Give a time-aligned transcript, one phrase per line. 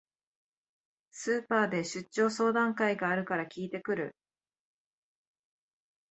[1.11, 4.15] スーパーで出張相談会があるから聞いてくる